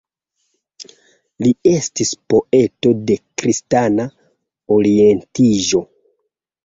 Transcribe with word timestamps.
Li 1.43 1.51
estis 1.71 2.13
poeto 2.33 2.93
de 3.11 3.17
kristana 3.43 4.07
orientiĝo. 4.79 5.85